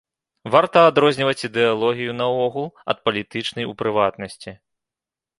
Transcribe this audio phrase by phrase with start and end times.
[0.53, 4.55] Варта адрозніваць ідэалогію наогул, ад палітычнай у прыватнасці.